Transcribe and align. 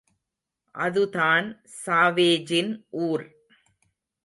அதுதான் 0.75 1.47
ஸாவேஜின் 1.81 2.73
ஊர். 3.01 3.25